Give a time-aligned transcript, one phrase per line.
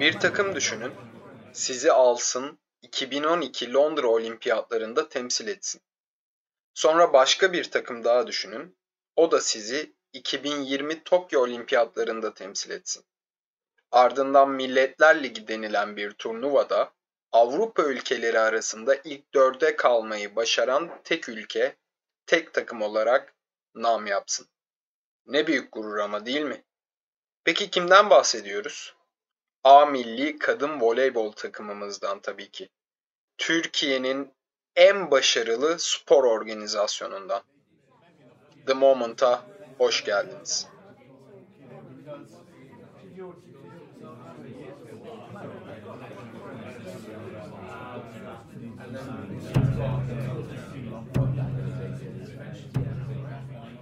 [0.00, 0.92] Bir takım düşünün,
[1.52, 5.80] sizi alsın, 2012 Londra Olimpiyatlarında temsil etsin.
[6.74, 8.76] Sonra başka bir takım daha düşünün,
[9.16, 13.04] o da sizi 2020 Tokyo Olimpiyatlarında temsil etsin.
[13.90, 16.92] Ardından Milletler Ligi denilen bir turnuvada
[17.32, 21.76] Avrupa ülkeleri arasında ilk dörde kalmayı başaran tek ülke,
[22.26, 23.34] tek takım olarak
[23.74, 24.48] nam yapsın.
[25.26, 26.64] Ne büyük gurur ama değil mi?
[27.44, 28.94] Peki kimden bahsediyoruz?
[29.64, 32.68] A milli kadın voleybol takımımızdan tabii ki.
[33.38, 34.34] Türkiye'nin
[34.76, 37.42] en başarılı spor organizasyonundan.
[38.66, 39.44] The Moment'a
[39.78, 40.75] hoş geldiniz.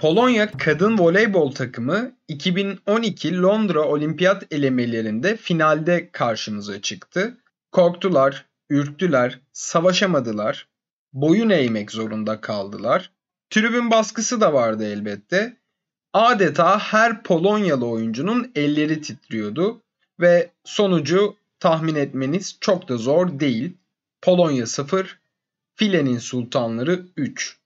[0.05, 7.37] Polonya kadın voleybol takımı 2012 Londra Olimpiyat elemelerinde finalde karşımıza çıktı.
[7.73, 10.69] Korktular, ürktüler, savaşamadılar,
[11.13, 13.11] boyun eğmek zorunda kaldılar.
[13.51, 15.57] Tribün baskısı da vardı elbette.
[16.13, 19.83] Adeta her Polonyalı oyuncunun elleri titriyordu
[20.21, 23.77] ve sonucu tahmin etmeniz çok da zor değil.
[24.23, 25.19] Polonya 0,
[25.75, 27.59] Filenin Sultanları 3.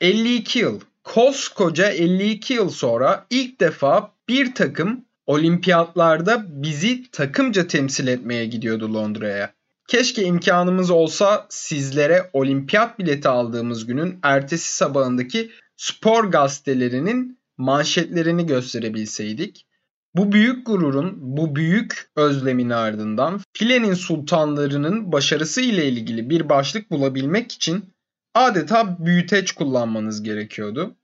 [0.00, 8.46] 52 yıl koskoca 52 yıl sonra ilk defa bir takım olimpiyatlarda bizi takımca temsil etmeye
[8.46, 9.52] gidiyordu Londra'ya.
[9.88, 19.66] Keşke imkanımız olsa sizlere olimpiyat bileti aldığımız günün ertesi sabahındaki spor gazetelerinin manşetlerini gösterebilseydik.
[20.14, 27.52] Bu büyük gururun, bu büyük özlemin ardından filenin sultanlarının başarısı ile ilgili bir başlık bulabilmek
[27.52, 27.93] için
[28.34, 30.94] adeta büyüteç kullanmanız gerekiyordu.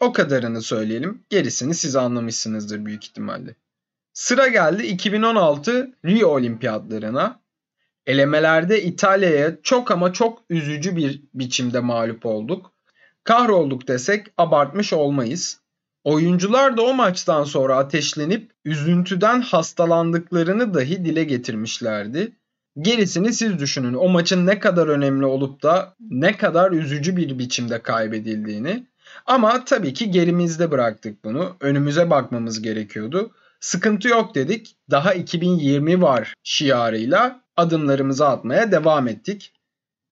[0.00, 1.22] O kadarını söyleyelim.
[1.30, 3.54] Gerisini siz anlamışsınızdır büyük ihtimalle.
[4.12, 7.40] Sıra geldi 2016 Rio Olimpiyatlarına.
[8.06, 12.72] Elemelerde İtalya'ya çok ama çok üzücü bir biçimde mağlup olduk.
[13.24, 15.60] Kahrolduk desek abartmış olmayız.
[16.04, 22.32] Oyuncular da o maçtan sonra ateşlenip üzüntüden hastalandıklarını dahi dile getirmişlerdi.
[22.78, 23.94] Gerisini siz düşünün.
[23.94, 28.86] O maçın ne kadar önemli olup da ne kadar üzücü bir biçimde kaybedildiğini.
[29.26, 31.56] Ama tabii ki gerimizde bıraktık bunu.
[31.60, 33.30] Önümüze bakmamız gerekiyordu.
[33.60, 34.76] Sıkıntı yok dedik.
[34.90, 39.52] Daha 2020 var şiarıyla adımlarımızı atmaya devam ettik.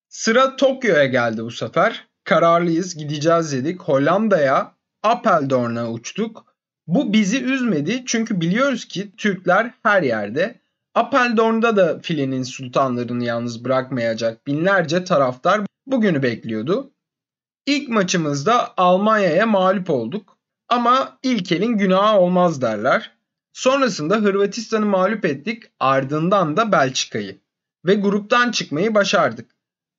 [0.09, 2.07] Sıra Tokyo'ya geldi bu sefer.
[2.25, 3.81] Kararlıyız, gideceğiz dedik.
[3.83, 6.45] Hollanda'ya, Apeldoorn'a uçtuk.
[6.87, 10.64] Bu bizi üzmedi çünkü biliyoruz ki Türkler her yerde.
[10.94, 16.91] Apeldoorn'da da filenin sultanlarını yalnız bırakmayacak binlerce taraftar bugünü bekliyordu.
[17.66, 20.38] İlk maçımızda Almanya'ya mağlup olduk.
[20.69, 23.10] Ama ilk elin günahı olmaz derler.
[23.53, 25.62] Sonrasında Hırvatistan'ı mağlup ettik.
[25.81, 27.38] Ardından da Belçika'yı.
[27.84, 29.50] Ve gruptan çıkmayı başardık.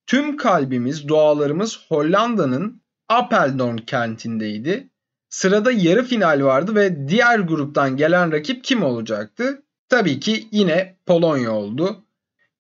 [0.08, 4.90] Tüm kalbimiz, dualarımız Hollanda'nın Apeldoorn kentindeydi.
[5.30, 9.65] Sırada yarı final vardı ve diğer gruptan gelen rakip kim olacaktı?
[9.96, 12.06] Tabii ki yine Polonya oldu.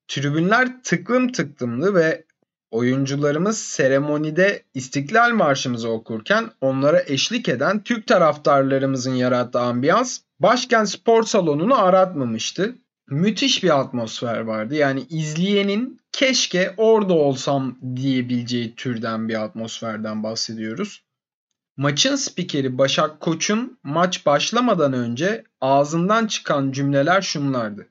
[0.08, 2.26] Tribünler tıklım tıklımlı ve
[2.72, 11.84] oyuncularımız seremonide İstiklal Marşımızı okurken onlara eşlik eden Türk taraftarlarımızın yarattığı ambiyans başkent spor salonunu
[11.84, 12.76] aratmamıştı.
[13.10, 14.76] Müthiş bir atmosfer vardı.
[14.76, 21.05] Yani izleyenin keşke orada olsam diyebileceği türden bir atmosferden bahsediyoruz.
[21.78, 27.88] Maçın spikeri Başak Koç'un maç başlamadan önce ağzından çıkan cümleler şunlardı.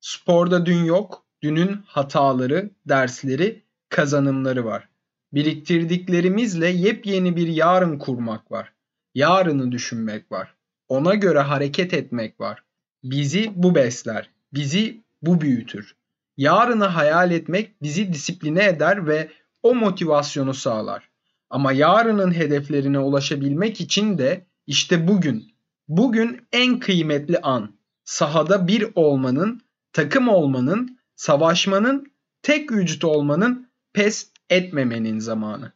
[0.00, 4.88] Sporda dün yok, dünün hataları, dersleri kazanımları var.
[5.32, 8.72] Biriktirdiklerimizle yepyeni bir yarın kurmak var.
[9.14, 10.54] Yarını düşünmek var.
[10.88, 12.64] Ona göre hareket etmek var.
[13.04, 14.30] Bizi bu besler.
[14.52, 15.96] Bizi bu büyütür.
[16.36, 19.30] Yarını hayal etmek bizi disipline eder ve
[19.62, 21.13] o motivasyonu sağlar.
[21.54, 25.54] Ama yarının hedeflerine ulaşabilmek için de işte bugün,
[25.88, 27.72] bugün en kıymetli an.
[28.04, 29.60] Sahada bir olmanın,
[29.92, 32.12] takım olmanın, savaşmanın,
[32.42, 35.72] tek vücut olmanın pes etmemenin zamanı.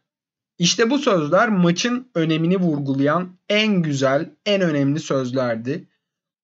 [0.57, 5.87] İşte bu sözler maçın önemini vurgulayan en güzel, en önemli sözlerdi.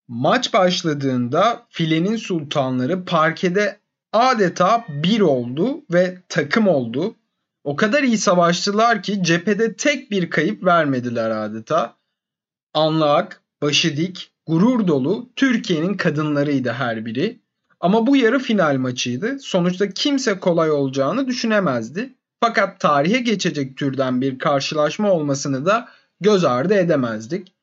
[0.07, 3.79] Maç başladığında filenin sultanları parkede
[4.13, 7.15] adeta bir oldu ve takım oldu.
[7.65, 11.97] O kadar iyi savaştılar ki cephede tek bir kayıp vermediler adeta.
[12.73, 17.39] Anlak, başı dik, gurur dolu Türkiye'nin kadınlarıydı her biri.
[17.79, 19.39] Ama bu yarı final maçıydı.
[19.39, 22.13] Sonuçta kimse kolay olacağını düşünemezdi.
[22.39, 25.89] Fakat tarihe geçecek türden bir karşılaşma olmasını da
[26.19, 27.53] göz ardı edemezdik.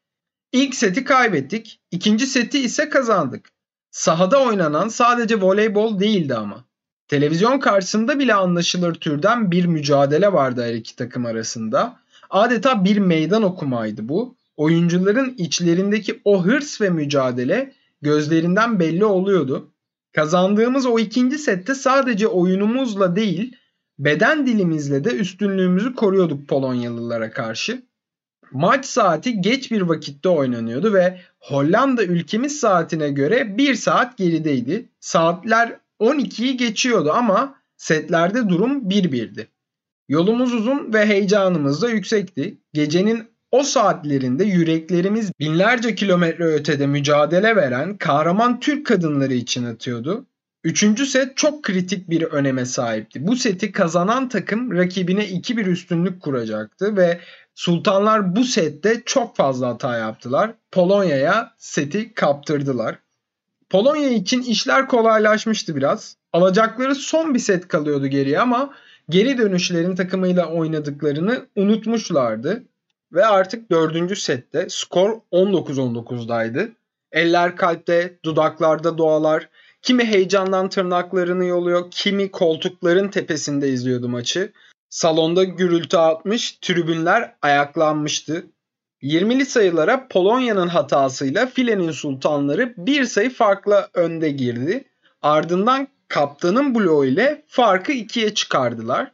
[0.52, 3.52] İlk seti kaybettik, ikinci seti ise kazandık.
[3.90, 6.64] Sahada oynanan sadece voleybol değildi ama.
[7.12, 11.96] Televizyon karşısında bile anlaşılır türden bir mücadele vardı her iki takım arasında.
[12.30, 14.36] Adeta bir meydan okumaydı bu.
[14.56, 17.72] Oyuncuların içlerindeki o hırs ve mücadele
[18.02, 19.70] gözlerinden belli oluyordu.
[20.12, 23.56] Kazandığımız o ikinci sette sadece oyunumuzla değil,
[23.98, 27.82] beden dilimizle de üstünlüğümüzü koruyorduk Polonyalılara karşı.
[28.52, 34.88] Maç saati geç bir vakitte oynanıyordu ve Hollanda ülkemiz saatine göre 1 saat gerideydi.
[35.00, 39.48] Saatler 12'yi geçiyordu ama setlerde durum 1-1'di.
[40.08, 42.58] Yolumuz uzun ve heyecanımız da yüksekti.
[42.72, 50.26] Gecenin o saatlerinde yüreklerimiz binlerce kilometre ötede mücadele veren kahraman Türk kadınları için atıyordu.
[50.64, 53.26] Üçüncü set çok kritik bir öneme sahipti.
[53.26, 57.20] Bu seti kazanan takım rakibine 2-1 üstünlük kuracaktı ve
[57.54, 60.54] Sultanlar bu sette çok fazla hata yaptılar.
[60.70, 62.98] Polonya'ya seti kaptırdılar.
[63.72, 66.16] Polonya için işler kolaylaşmıştı biraz.
[66.32, 68.74] Alacakları son bir set kalıyordu geriye ama
[69.08, 72.62] geri dönüşlerin takımıyla oynadıklarını unutmuşlardı.
[73.12, 76.72] Ve artık dördüncü sette skor 19-19'daydı.
[77.12, 79.48] Eller kalpte, dudaklarda doğalar.
[79.82, 84.52] Kimi heyecandan tırnaklarını yoluyor, kimi koltukların tepesinde izliyordu maçı.
[84.88, 88.46] Salonda gürültü atmış, tribünler ayaklanmıştı.
[89.02, 94.84] 20'li sayılara Polonya'nın hatasıyla filenin sultanları bir sayı farkla önde girdi.
[95.22, 99.12] Ardından kaptanın bloğu ile farkı ikiye çıkardılar.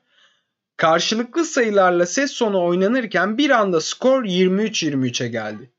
[0.76, 5.70] Karşılıklı sayılarla ses sonu oynanırken bir anda skor 23-23'e geldi.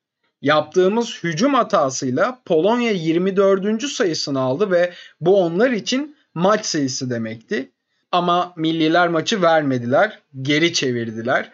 [0.42, 3.84] Yaptığımız hücum hatasıyla Polonya 24.
[3.84, 7.72] sayısını aldı ve bu onlar için maç sayısı demekti.
[8.12, 11.52] Ama milliler maçı vermediler, geri çevirdiler.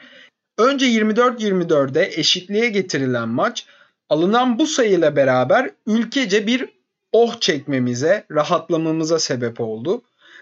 [0.57, 3.65] Önce 24-24'de eşitliğe getirilen maç
[4.09, 6.69] alınan bu sayıyla beraber ülkece bir
[7.11, 10.01] oh çekmemize, rahatlamamıza sebep oldu.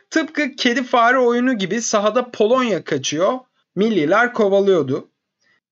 [0.10, 3.40] Tıpkı kedi fare oyunu gibi sahada Polonya kaçıyor,
[3.76, 5.10] milliler kovalıyordu.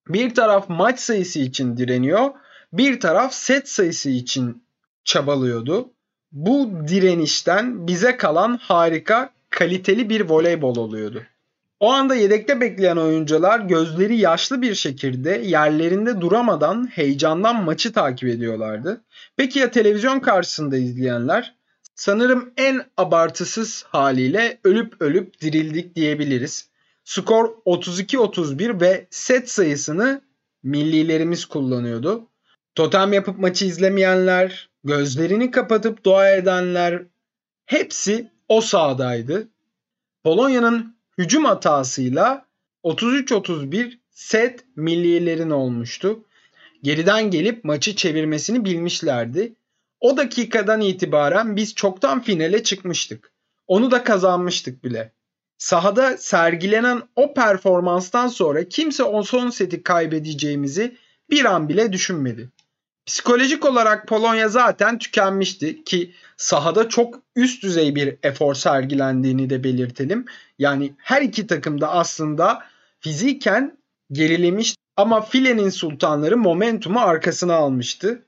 [0.08, 2.30] Bir taraf maç sayısı için direniyor,
[2.74, 4.64] bir taraf set sayısı için
[5.04, 5.90] çabalıyordu.
[6.32, 11.24] Bu direnişten bize kalan harika, kaliteli bir voleybol oluyordu.
[11.82, 19.02] O anda yedekte bekleyen oyuncular gözleri yaşlı bir şekilde yerlerinde duramadan heyecandan maçı takip ediyorlardı.
[19.38, 21.56] Peki ya televizyon karşısında izleyenler?
[21.96, 26.70] Sanırım en abartısız haliyle ölüp ölüp dirildik diyebiliriz.
[27.04, 30.22] Skor 32-31 ve set sayısını
[30.64, 32.28] millilerimiz kullanıyordu.
[32.76, 37.04] Totem yapıp maçı izlemeyenler, gözlerini kapatıp dua edenler
[37.66, 39.48] hepsi o sahadaydı.
[40.24, 42.46] Polonya'nın hücum hatasıyla
[42.84, 46.26] 33-31 set millilerin olmuştu.
[46.84, 49.56] Geriden gelip maçı çevirmesini bilmişlerdi.
[50.00, 53.32] O dakikadan itibaren biz çoktan finale çıkmıştık.
[53.68, 55.12] Onu da kazanmıştık bile.
[55.58, 60.98] Sahada sergilenen o performanstan sonra kimse o son seti kaybedeceğimizi
[61.30, 62.50] bir an bile düşünmedi.
[63.06, 70.26] Psikolojik olarak Polonya zaten tükenmişti ki sahada çok üst düzey bir efor sergilendiğini de belirtelim.
[70.60, 72.64] Yani her iki takım da aslında
[73.00, 73.78] fiziken
[74.12, 78.26] gerilemiş ama filenin sultanları momentumu arkasına almıştı.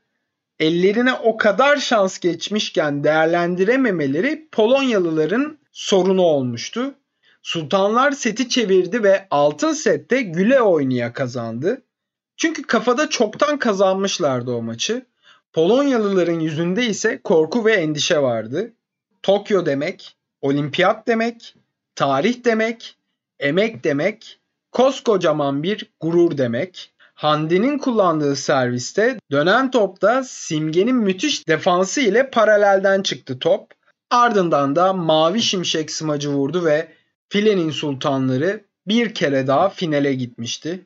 [0.60, 6.94] Ellerine o kadar şans geçmişken değerlendirememeleri Polonyalıların sorunu olmuştu.
[7.42, 11.82] Sultanlar seti çevirdi ve altın sette güle oynaya kazandı.
[12.38, 15.06] Çünkü kafada çoktan kazanmışlardı o maçı.
[15.54, 18.74] Polonyalıların yüzünde ise korku ve endişe vardı.
[19.24, 21.56] Tokyo demek, olimpiyat demek,
[21.96, 22.98] tarih demek,
[23.40, 24.40] emek demek,
[24.72, 26.94] koskocaman bir gurur demek.
[27.13, 33.72] Hande'nin kullandığı serviste dönen topta Simge'nin müthiş defansı ile paralelden çıktı top.
[34.10, 36.88] Ardından da Mavi Şimşek smacı vurdu ve
[37.30, 40.86] filenin sultanları bir kere daha finale gitmişti.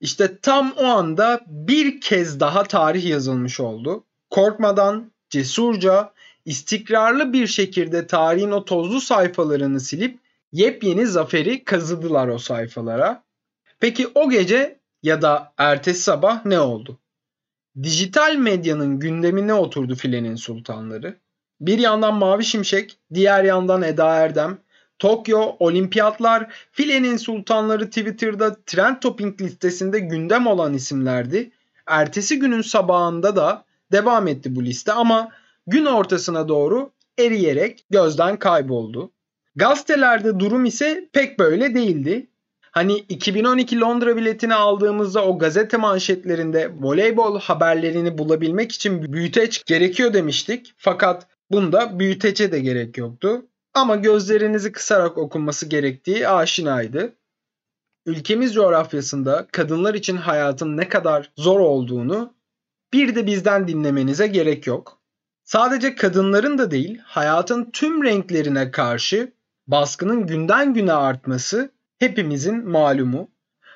[0.00, 4.04] İşte tam o anda bir kez daha tarih yazılmış oldu.
[4.30, 6.12] Korkmadan, cesurca,
[6.44, 10.18] istikrarlı bir şekilde tarihin o tozlu sayfalarını silip
[10.52, 13.22] yepyeni zaferi kazıdılar o sayfalara.
[13.80, 16.98] Peki o gece ya da ertesi sabah ne oldu?
[17.82, 21.18] Dijital medyanın gündemine oturdu filenin sultanları.
[21.60, 24.58] Bir yandan Mavi Şimşek, diğer yandan Eda Erdem,
[24.98, 31.50] Tokyo, olimpiyatlar, filenin sultanları Twitter'da trend topping listesinde gündem olan isimlerdi.
[31.86, 35.28] Ertesi günün sabahında da devam etti bu liste ama
[35.66, 39.10] gün ortasına doğru eriyerek gözden kayboldu.
[39.56, 42.26] Gazetelerde durum ise pek böyle değildi.
[42.70, 50.74] Hani 2012 Londra biletini aldığımızda o gazete manşetlerinde voleybol haberlerini bulabilmek için büyüteç gerekiyor demiştik.
[50.76, 53.42] Fakat bunda büyütece de gerek yoktu.
[53.78, 57.12] Ama gözlerinizi kısarak okunması gerektiği aşinaydı.
[58.06, 62.34] Ülkemiz coğrafyasında kadınlar için hayatın ne kadar zor olduğunu
[62.92, 64.98] bir de bizden dinlemenize gerek yok.
[65.44, 69.32] Sadece kadınların da değil, hayatın tüm renklerine karşı
[69.66, 73.30] baskının günden güne artması hepimizin malumu.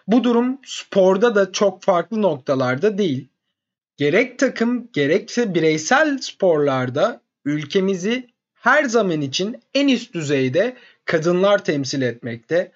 [0.07, 3.29] Bu durum sporda da çok farklı noktalarda değil.
[3.97, 8.32] Gerek takım gerekse bireysel sporlarda ülkemizi
[8.63, 12.73] her zaman için en üst düzeyde kadınlar temsil etmekte.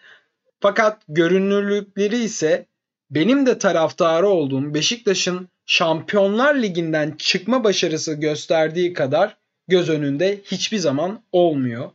[0.60, 2.66] Fakat görünürlükleri ise
[3.10, 9.36] benim de taraftarı olduğum Beşiktaş'ın Şampiyonlar Ligi'nden çıkma başarısı gösterdiği kadar
[9.68, 11.90] göz önünde hiçbir zaman olmuyor.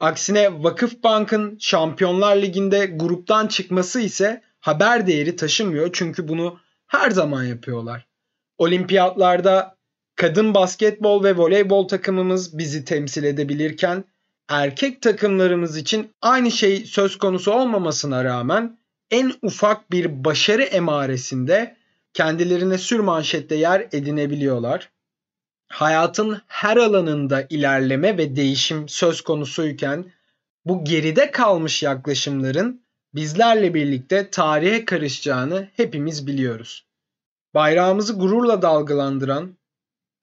[0.00, 8.06] Aksine Vakıfbank'ın Şampiyonlar Ligi'nde gruptan çıkması ise haber değeri taşımıyor çünkü bunu her zaman yapıyorlar.
[8.58, 9.75] Olimpiyatlarda
[10.16, 14.04] kadın basketbol ve voleybol takımımız bizi temsil edebilirken
[14.48, 18.78] erkek takımlarımız için aynı şey söz konusu olmamasına rağmen
[19.10, 21.76] en ufak bir başarı emaresinde
[22.14, 24.90] kendilerine sürmanşette yer edinebiliyorlar.
[25.68, 30.04] Hayatın her alanında ilerleme ve değişim söz konusuyken
[30.64, 32.82] bu geride kalmış yaklaşımların
[33.14, 36.86] bizlerle birlikte tarihe karışacağını hepimiz biliyoruz.
[37.54, 39.56] Bayrağımızı gururla dalgalandıran,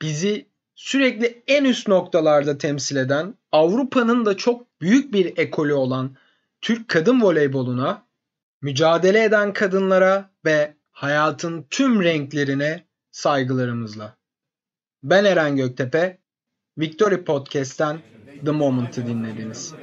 [0.04, 0.46] bizi
[0.76, 6.16] sürekli en üst noktalarda temsil eden, Avrupa'nın da çok büyük bir ekolü olan
[6.62, 8.06] Türk kadın voleyboluna,
[8.62, 14.18] mücadele eden kadınlara ve hayatın tüm renklerine saygılarımızla.
[15.04, 16.18] Ben Eren Göktepe,
[16.78, 18.02] Victory Podcast'ten
[18.46, 19.74] The Moment'ı dinlediniz.